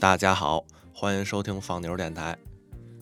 [0.00, 0.64] 大家好，
[0.94, 2.34] 欢迎收听放牛电台。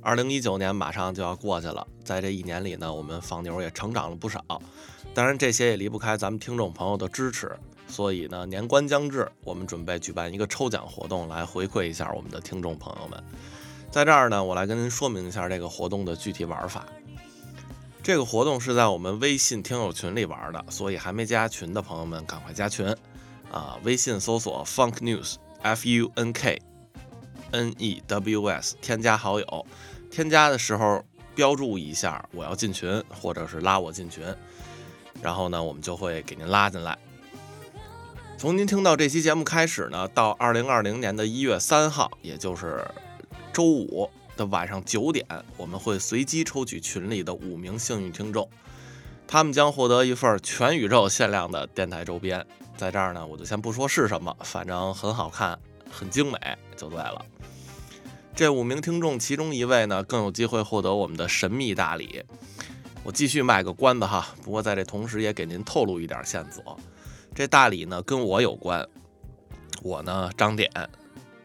[0.03, 4.45] 二零一九年马上就要过去了，在这一年里呢，我们放牛也成长了不少。
[5.15, 7.57] 当然，这些也离不开咱们听众朋友的支持。
[7.87, 13.23] 所以呢，年关将至，我们准备举办一个抽奖活动，来回馈一下我们的听众朋友们。
[13.93, 16.85] 在这儿呢，我来跟您说明一下这个活动的具体玩法。
[18.03, 22.93] 这个活动是在我们微信听友群里玩的，所以还没加群的朋友们赶快加群
[23.53, 23.79] 啊！
[23.85, 26.61] 微信搜索 Funk News，F U N K。
[27.53, 29.67] N E W S 添加好友，
[30.11, 31.05] 添加的时候
[31.35, 34.25] 标注一下我要进群，或者是拉我进群，
[35.23, 36.99] 然后呢，我们就会给您拉进来。
[38.37, 42.87] 从您听到这期节目开始呢，到二零二零年的一月三号，也就是
[43.53, 48.49] 周五的晚上九点，我们会随机抽取群里的五名幸运听众，
[49.27, 52.47] 他们将获得一份全宇宙限量的电台周边。
[52.77, 55.59] 在这儿呢，我就先不说是什么，反正很好看。
[55.91, 56.39] 很精美
[56.77, 57.25] 就对了。
[58.35, 62.23] 这五名听众其中一位呢，更有机会获得我们的神秘大礼。
[63.03, 66.79] 我继续卖个关子哈，不过在这同时也给您透露一点线索。
[67.35, 68.87] 这大礼呢跟我有关，
[69.83, 70.71] 我呢张点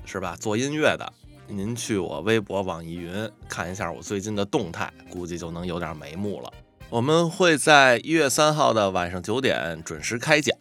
[0.05, 0.35] 是吧？
[0.39, 1.13] 做音乐的，
[1.47, 6.53] 您去我微博、网易云看一下我最近的动态，估计就能有点眉目了。
[6.93, 10.55] 我们会在一月三号的晚上九点准时开奖，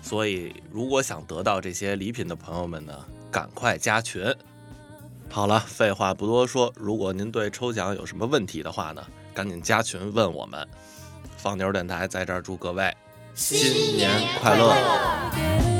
[0.00, 2.96] 所以如果想得到这些礼品的朋友们呢，
[3.28, 4.32] 赶快加群。
[5.28, 10.64] 好了，废话不多说，如果您对抽奖有什么问题的话呢，赶紧加群问我们。
[11.36, 12.96] 放牛电台在这儿祝各位
[13.34, 14.08] 新年
[14.40, 15.77] 快乐。